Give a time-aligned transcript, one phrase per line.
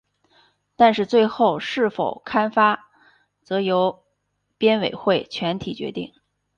[0.75, 2.89] 但是最后是否刊发
[3.43, 4.01] 则由
[4.57, 6.11] 编委会全体决定。